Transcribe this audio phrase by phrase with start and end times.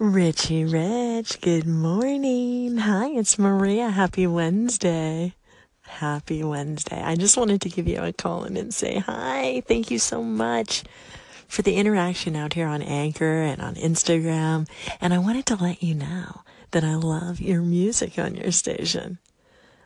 [0.00, 2.78] Richie Rich, good morning.
[2.78, 3.90] Hi, it's Maria.
[3.90, 5.34] Happy Wednesday.
[5.82, 7.02] Happy Wednesday.
[7.02, 9.62] I just wanted to give you a call in and say hi.
[9.68, 10.84] Thank you so much
[11.48, 14.66] for the interaction out here on Anchor and on Instagram.
[15.02, 19.18] And I wanted to let you know that I love your music on your station.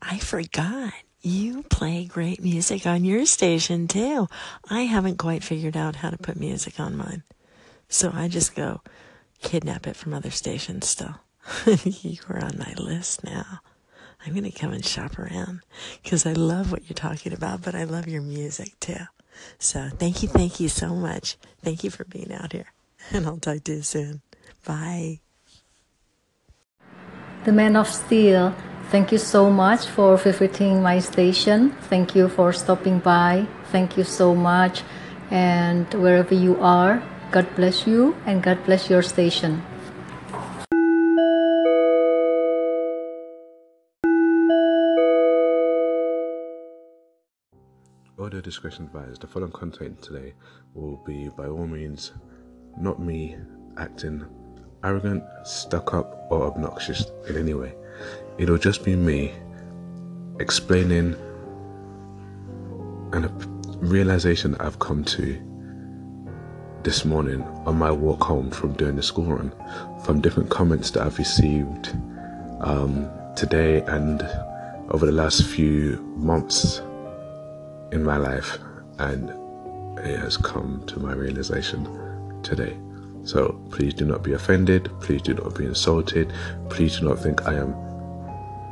[0.00, 4.26] I forgot you play great music on your station too.
[4.70, 7.24] I haven't quite figured out how to put music on mine.
[7.90, 8.80] So I just go
[9.42, 11.16] kidnap it from other stations still.
[11.84, 13.60] you are on my list now.
[14.24, 15.60] I'm going to come and shop around
[16.02, 19.06] because I love what you're talking about, but I love your music too.
[19.58, 21.36] So thank you, thank you so much.
[21.62, 22.66] Thank you for being out here.
[23.12, 24.20] And I'll talk to you soon.
[24.66, 25.20] Bye.
[27.44, 28.54] The Man of Steel,
[28.90, 31.70] thank you so much for visiting my station.
[31.88, 33.46] Thank you for stopping by.
[33.70, 34.82] Thank you so much.
[35.30, 39.62] And wherever you are, God bless you and God bless your station.
[48.18, 49.20] Audio discretion advised.
[49.20, 50.32] The following content today
[50.72, 52.12] will be, by all means,
[52.78, 53.36] not me
[53.76, 54.24] acting
[54.82, 57.74] arrogant, stuck up, or obnoxious in any way.
[58.38, 59.34] It'll just be me
[60.40, 61.14] explaining
[63.12, 63.28] and a
[63.80, 65.47] realization that I've come to
[66.88, 69.52] this morning on my walk home from doing the school run
[70.06, 71.94] from different comments that I've received
[72.60, 74.22] um, today and
[74.88, 76.80] over the last few months
[77.92, 78.56] in my life,
[79.00, 79.28] and
[79.98, 81.84] it has come to my realization
[82.42, 82.74] today.
[83.22, 86.32] So please do not be offended, please do not be insulted,
[86.70, 87.76] please do not think I am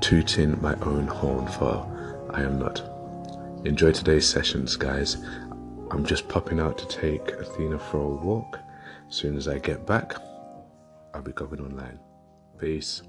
[0.00, 1.86] tooting my own horn, for
[2.30, 2.82] I am not.
[3.64, 5.24] Enjoy today's sessions, guys.
[5.92, 8.60] I'm just popping out to take Athena for a walk.
[9.08, 10.14] As soon as I get back,
[11.12, 11.98] I'll be going online.
[12.58, 13.02] Peace.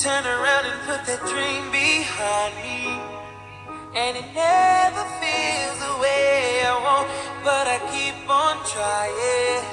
[0.00, 3.07] Turn around and put that dream behind me.
[3.98, 7.10] And it never feels the way I want,
[7.42, 9.66] but I keep on trying.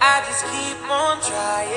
[0.00, 1.68] I just keep on trying.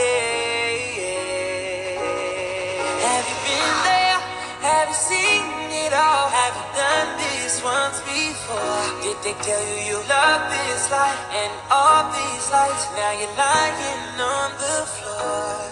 [3.04, 4.20] Have you been there?
[4.64, 5.44] Have you seen
[5.76, 6.32] it all?
[6.32, 8.88] Have you done this once before?
[9.04, 12.88] Did they tell you you love this life and all these lights?
[12.96, 15.68] Now you're lying on the floor,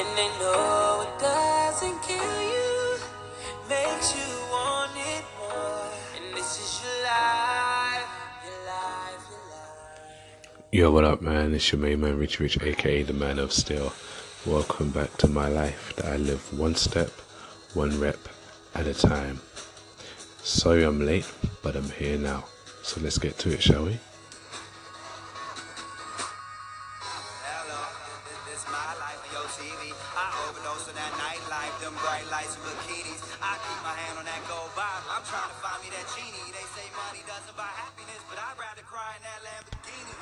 [0.00, 0.89] and they know
[10.72, 11.52] Yo, what up, man?
[11.52, 13.92] It's your main man, Rich Rich, aka the Man of Steel.
[14.46, 17.10] Welcome back to my life that I live one step,
[17.74, 18.28] one rep
[18.76, 19.40] at a time.
[20.44, 21.28] Sorry I'm late,
[21.64, 22.44] but I'm here now.
[22.84, 23.98] So let's get to it, shall we?
[35.10, 36.52] I'm trying to find me that genie.
[36.54, 40.19] They say money doesn't buy happiness, but I'd rather cry in that Lamborghini.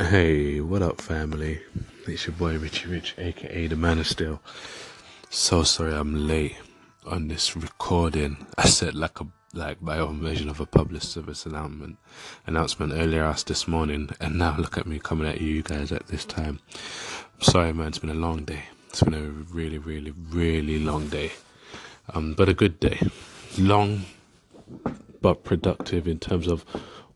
[0.00, 1.60] Hey, what up, family?
[2.06, 4.40] It's your boy Richie Rich, aka the Man of Steel.
[5.28, 6.56] So sorry I'm late
[7.04, 8.46] on this recording.
[8.56, 9.26] I said like a
[9.58, 11.98] like my own version of a public service announcement
[12.46, 16.06] announcement earlier asked this morning, and now look at me coming at you guys at
[16.06, 16.60] this time.
[17.34, 17.88] I'm sorry, man.
[17.88, 18.62] It's been a long day.
[18.88, 21.32] It's been a really, really, really long day,
[22.14, 23.00] um, but a good day.
[23.58, 24.04] Long
[25.20, 26.64] but productive in terms of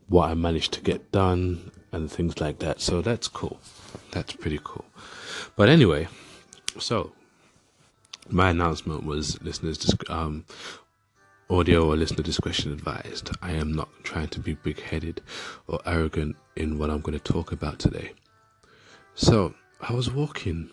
[0.07, 2.81] what I managed to get done and things like that.
[2.81, 3.59] So that's cool.
[4.11, 4.85] That's pretty cool.
[5.55, 6.07] But anyway,
[6.77, 7.13] so
[8.29, 10.45] my announcement was listeners disc- um,
[11.49, 13.31] audio or listener discretion advised.
[13.41, 15.21] I am not trying to be big headed
[15.67, 18.13] or arrogant in what I'm going to talk about today.
[19.15, 20.69] So I was walking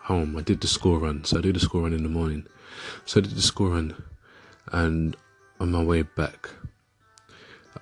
[0.00, 0.36] home.
[0.36, 1.24] I did the school run.
[1.24, 2.46] So I do the school run in the morning.
[3.04, 3.94] So I did the school run
[4.72, 5.16] and
[5.60, 6.50] on my way back,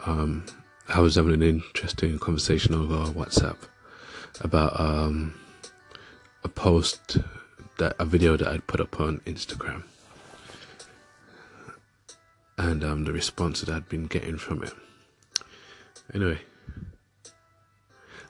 [0.07, 0.45] um,
[0.89, 3.57] I was having an interesting conversation over WhatsApp
[4.41, 5.35] about um,
[6.43, 7.19] a post
[7.79, 9.85] that a video that I'd put up on Instagram,
[12.65, 14.73] and um, the response that I'd been getting from it.
[16.15, 16.41] Anyway,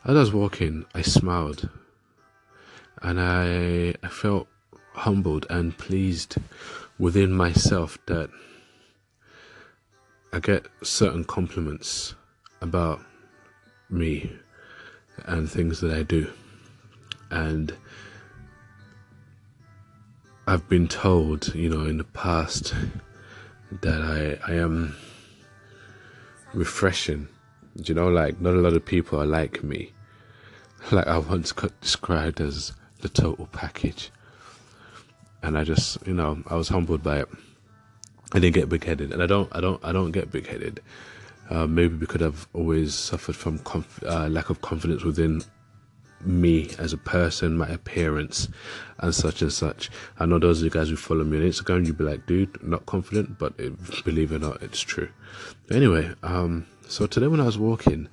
[0.04, 1.68] as I was walking, I smiled,
[3.00, 4.48] and I I felt
[4.94, 6.36] humbled and pleased
[6.98, 8.28] within myself that
[10.32, 12.16] I get certain compliments
[12.60, 13.00] about
[13.88, 14.32] me
[15.26, 16.28] and things that I do.
[17.30, 17.72] And
[20.48, 22.74] I've been told, you know, in the past
[23.70, 24.00] that
[24.46, 24.94] I, I am
[26.52, 27.28] refreshing.
[27.84, 29.92] You know, like not a lot of people are like me.
[30.92, 34.10] Like I once got described as the total package.
[35.42, 37.28] And I just, you know, I was humbled by it.
[38.34, 40.80] I didn't get big headed, and I don't, I don't, I don't get big headed.
[41.48, 45.42] Uh, maybe because I've always suffered from conf- uh, lack of confidence within
[46.26, 48.48] me as a person, my appearance,
[48.98, 49.90] and such and such.
[50.18, 51.86] I know those are the guys who follow me on Instagram.
[51.86, 55.08] You'd be like, dude, not confident, but it, believe it or not, it's true.
[55.70, 58.08] Anyway, um, so today when I was walking,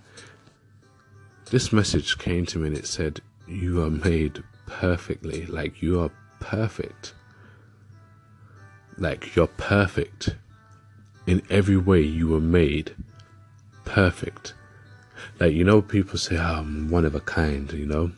[1.49, 5.45] this message came to me and it said, You are made perfectly.
[5.45, 7.13] Like, you are perfect.
[8.97, 10.35] Like, you're perfect.
[11.27, 12.95] In every way, you were made
[13.85, 14.53] perfect.
[15.39, 18.11] Like, you know, people say, oh, I'm one of a kind, you know,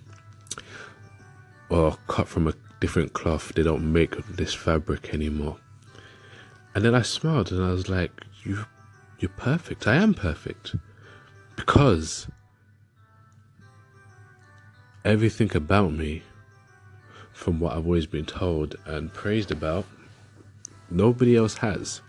[1.69, 3.53] or cut from a different cloth.
[3.53, 5.57] They don't make this fabric anymore.
[6.75, 8.11] And then I smiled and I was like,
[8.43, 8.65] you,
[9.19, 9.87] you're perfect.
[9.87, 10.75] I am perfect.
[11.55, 12.27] Because
[15.05, 16.23] everything about me,
[17.31, 19.85] from what I've always been told and praised about,
[20.89, 22.01] nobody else has.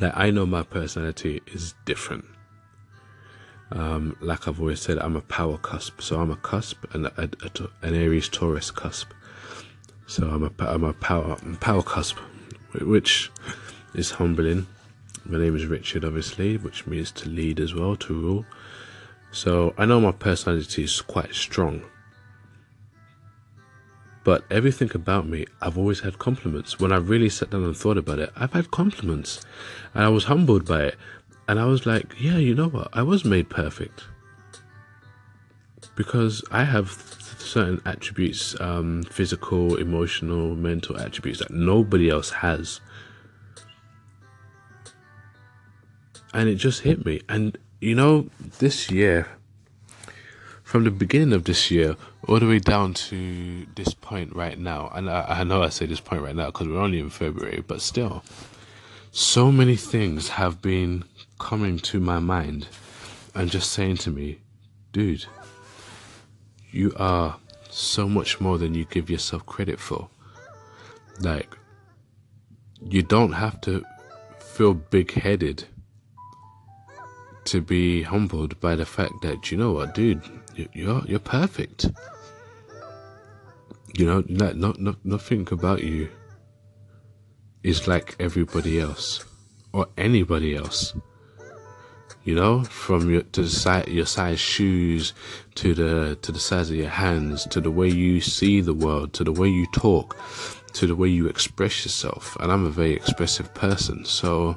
[0.00, 2.24] Like, I know my personality is different.
[3.70, 6.00] Um, like I've always said, I'm a power cusp.
[6.00, 9.12] So I'm a cusp and a, a, an Aries Taurus cusp.
[10.06, 12.18] So I'm a, I'm a power, power cusp,
[12.80, 13.30] which
[13.94, 14.66] is humbling.
[15.24, 18.46] My name is Richard, obviously, which means to lead as well, to rule.
[19.32, 21.82] So I know my personality is quite strong.
[24.22, 26.78] But everything about me, I've always had compliments.
[26.78, 29.44] When I really sat down and thought about it, I've had compliments.
[29.92, 30.94] And I was humbled by it.
[31.46, 32.88] And I was like, yeah, you know what?
[32.92, 34.04] I was made perfect.
[35.96, 36.90] Because I have
[37.38, 42.80] certain attributes um, physical, emotional, mental attributes that nobody else has.
[46.32, 47.20] And it just hit me.
[47.28, 49.28] And, you know, this year,
[50.62, 51.94] from the beginning of this year
[52.26, 55.86] all the way down to this point right now, and I, I know I say
[55.86, 58.24] this point right now because we're only in February, but still,
[59.12, 61.04] so many things have been
[61.38, 62.68] coming to my mind
[63.34, 64.38] and just saying to me,
[64.92, 65.26] dude,
[66.70, 67.36] you are
[67.70, 70.08] so much more than you give yourself credit for.
[71.20, 71.56] Like,
[72.80, 73.84] you don't have to
[74.38, 75.64] feel big headed
[77.46, 80.22] to be humbled by the fact that, you know what, dude,
[80.72, 81.90] you're, you're perfect.
[83.96, 86.08] You know, not, not, not, nothing about you
[87.62, 89.24] is like everybody else
[89.72, 90.94] or anybody else
[92.24, 95.12] you know, from your to the size your size shoes
[95.56, 99.12] to the to the size of your hands to the way you see the world
[99.12, 100.16] to the way you talk
[100.72, 102.36] to the way you express yourself.
[102.40, 104.56] And I'm a very expressive person, so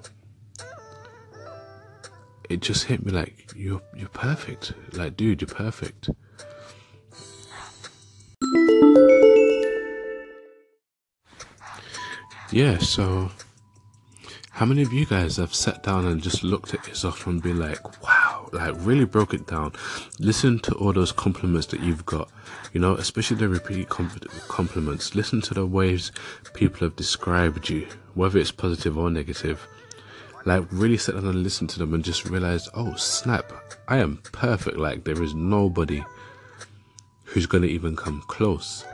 [2.50, 4.74] it just hit me like you're you're perfect.
[4.94, 6.10] Like, dude, you're perfect.
[12.50, 13.30] Yeah, so
[14.58, 17.60] how many of you guys have sat down and just looked at yourself and been
[17.60, 19.72] like, wow, like really broke it down?
[20.18, 22.28] Listen to all those compliments that you've got,
[22.74, 25.14] you know, especially the repeat compliments.
[25.14, 26.12] Listen to the ways
[26.56, 29.68] people have described you, whether it's positive or negative.
[30.44, 33.54] Like, really sit down and listen to them and just realize, oh, snap,
[33.88, 34.78] I am perfect.
[34.78, 36.04] Like, there is nobody
[37.26, 38.86] who's going to even come close.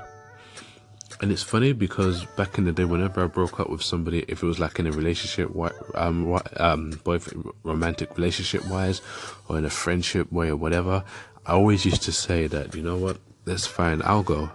[1.24, 4.44] And it's funny because back in the day, whenever I broke up with somebody, if
[4.44, 5.50] it was like in a relationship,
[5.96, 9.02] um, um, both romantic relationship wise,
[9.48, 11.02] or in a friendship way or whatever,
[11.46, 14.52] I always used to say that, you know what, that's fine, I'll go.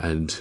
[0.00, 0.34] And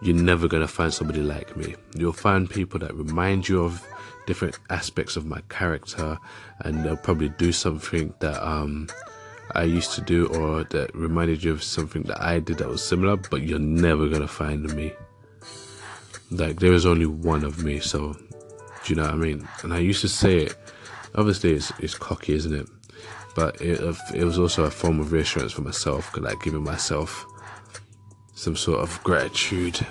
[0.00, 1.74] you're never gonna find somebody like me.
[1.94, 3.86] You'll find people that remind you of
[4.26, 6.16] different aspects of my character,
[6.60, 8.88] and they'll probably do something that um
[9.54, 12.82] I used to do or that reminded you of something that I did that was
[12.82, 14.92] similar, but you're never gonna find me.
[16.30, 19.48] Like there is only one of me, so do you know what I mean?
[19.62, 20.56] And I used to say it.
[21.14, 22.68] Obviously, it's it's cocky, isn't it?
[23.34, 27.26] But it uh, it was also a form of reassurance for myself, like giving myself
[28.34, 29.84] some sort of gratitude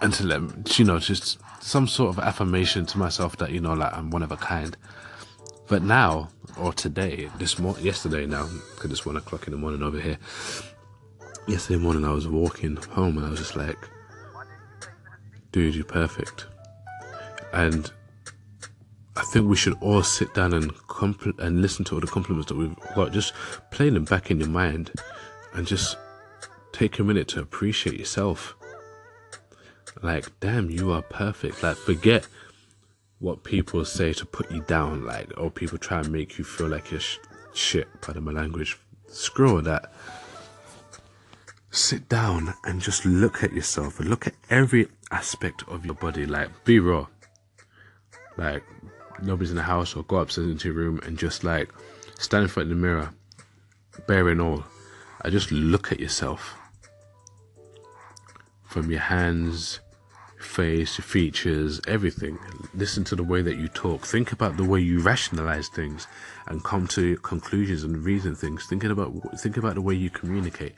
[0.00, 3.72] and to let you know just some sort of affirmation to myself that you know
[3.72, 4.76] like I'm one of a kind
[5.66, 6.28] But now,
[6.58, 10.18] or today, this mo- yesterday now, because it's one o'clock in the morning over here.
[11.46, 13.78] Yesterday morning, I was walking home and I was just like,
[15.52, 16.46] dude, you're perfect.
[17.52, 17.90] And
[19.16, 22.48] I think we should all sit down and compl- and listen to all the compliments
[22.48, 23.12] that we've got.
[23.12, 23.32] Just
[23.70, 24.90] play them back in your mind,
[25.54, 25.96] and just
[26.72, 28.56] take a minute to appreciate yourself.
[30.02, 31.62] Like, damn, you are perfect.
[31.62, 32.26] Like, forget
[33.24, 35.04] what people say to put you down.
[35.04, 37.18] Like, or people try and make you feel like you're sh-
[37.54, 37.88] shit.
[38.02, 38.78] Pardon my language.
[39.08, 39.92] Screw that.
[41.70, 46.26] Sit down and just look at yourself and look at every aspect of your body.
[46.26, 47.06] Like, be raw.
[48.36, 48.62] Like,
[49.22, 51.72] nobody's in the house or go upstairs into your room and just like
[52.18, 53.10] stand in front of the mirror,
[54.06, 54.64] bare bearing all.
[55.22, 56.54] I just look at yourself
[58.64, 59.80] from your hands,
[60.44, 62.38] face, your features, everything.
[62.74, 64.06] Listen to the way that you talk.
[64.06, 66.06] Think about the way you rationalize things
[66.46, 68.66] and come to conclusions and reason things.
[68.66, 70.74] Thinking about think about the way you communicate.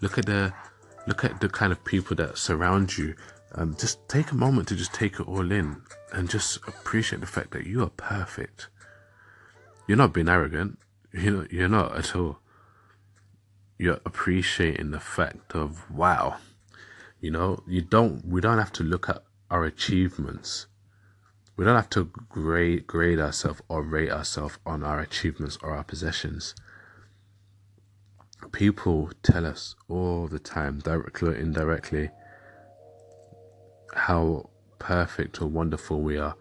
[0.00, 0.52] Look at the
[1.06, 3.14] look at the kind of people that surround you.
[3.54, 7.26] Um, just take a moment to just take it all in and just appreciate the
[7.26, 8.68] fact that you are perfect.
[9.86, 10.78] You're not being arrogant.
[11.12, 12.38] You know, you're not at all.
[13.76, 16.36] You're appreciating the fact of wow.
[17.20, 18.24] You know, you don't.
[18.26, 20.66] We don't have to look at our achievements.
[21.56, 25.84] We don't have to grade grade ourselves or rate ourselves on our achievements or our
[25.84, 26.54] possessions.
[28.52, 32.10] People tell us all the time, directly or indirectly,
[33.94, 34.48] how
[34.78, 36.34] perfect or wonderful we are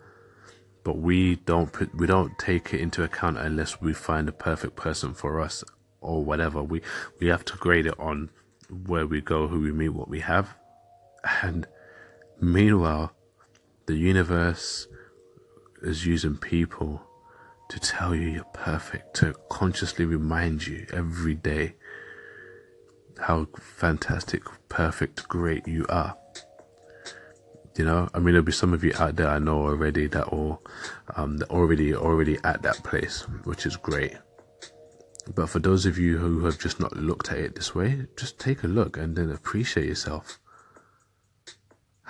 [0.83, 5.13] but we don't we don't take it into account unless we find the perfect person
[5.13, 5.63] for us
[6.01, 6.81] or whatever we
[7.19, 8.29] we have to grade it on
[8.87, 10.55] where we go who we meet what we have
[11.41, 11.67] and
[12.39, 13.11] meanwhile
[13.85, 14.87] the universe
[15.81, 17.01] is using people
[17.69, 21.75] to tell you you're perfect to consciously remind you every day
[23.19, 26.15] how fantastic perfect great you are
[27.79, 30.33] you know, I mean, there'll be some of you out there I know already that
[30.33, 30.61] will,
[31.15, 34.17] um, already already at that place, which is great.
[35.33, 38.37] But for those of you who have just not looked at it this way, just
[38.37, 40.41] take a look and then appreciate yourself,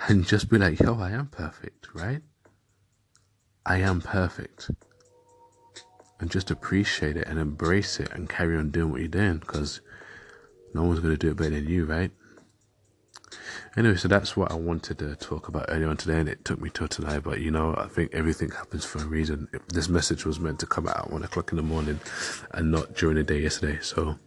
[0.08, 2.22] and just be like, "Yo, I am perfect, right?
[3.66, 4.70] I am perfect."
[6.18, 9.80] And just appreciate it and embrace it and carry on doing what you're doing because
[10.74, 12.10] no one's going to do it better than you, right?
[13.76, 16.60] Anyway, so that's what I wanted to talk about earlier on today, and it took
[16.60, 17.20] me till tonight.
[17.20, 19.48] But you know, I think everything happens for a reason.
[19.68, 22.00] This message was meant to come out at one o'clock in the morning,
[22.52, 23.78] and not during the day yesterday.
[23.80, 24.18] So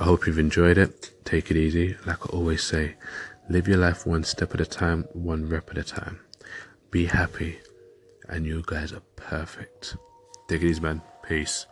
[0.00, 1.10] I hope you've enjoyed it.
[1.24, 1.96] Take it easy.
[2.06, 2.96] Like I always say,
[3.48, 6.20] live your life one step at a time, one rep at a time.
[6.90, 7.58] Be happy,
[8.28, 9.96] and you guys are perfect.
[10.48, 11.02] Take it easy, man.
[11.22, 11.66] Peace.